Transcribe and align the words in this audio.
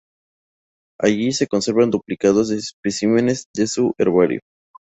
Allí 0.99 1.31
se 1.31 1.45
conservan 1.45 1.91
duplicados 1.91 2.49
de 2.49 2.55
especímenes 2.57 3.45
de 3.55 3.67
su 3.67 3.93
herbario 3.99 4.39